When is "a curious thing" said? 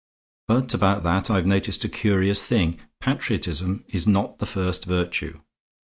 1.85-2.79